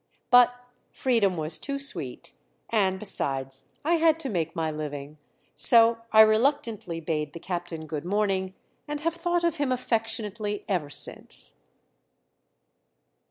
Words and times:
_"But 0.31 0.55
freedom 0.91 1.37
was 1.37 1.59
too 1.59 1.77
sweet, 1.77 2.33
and 2.71 2.97
besides 2.97 3.65
I 3.85 3.97
had 3.97 4.19
to 4.21 4.29
make 4.29 4.55
my 4.55 4.71
living; 4.71 5.19
so 5.55 5.99
I 6.11 6.21
reluctantly 6.21 6.99
bade 6.99 7.33
the 7.33 7.39
captain 7.39 7.85
good 7.85 8.03
morning, 8.03 8.55
and 8.87 9.01
have 9.01 9.13
thought 9.13 9.43
of 9.43 9.57
him 9.57 9.71
affectionately 9.71 10.65
ever 10.67 10.89
since. 10.89 11.53